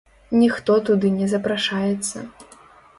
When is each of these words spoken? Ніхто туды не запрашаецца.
Ніхто 0.39 0.77
туды 0.89 1.13
не 1.19 1.27
запрашаецца. 1.37 2.17